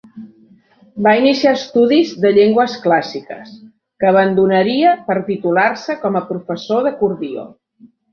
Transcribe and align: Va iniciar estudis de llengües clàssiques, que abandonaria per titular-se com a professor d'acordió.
Va 1.07 1.11
iniciar 1.17 1.49
estudis 1.57 2.13
de 2.23 2.31
llengües 2.37 2.77
clàssiques, 2.85 3.51
que 4.03 4.09
abandonaria 4.13 4.95
per 5.11 5.19
titular-se 5.29 5.97
com 6.07 6.19
a 6.21 6.23
professor 6.31 6.83
d'acordió. 6.89 7.45